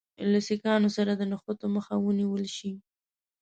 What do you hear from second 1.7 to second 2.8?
مخه ونیوله شي.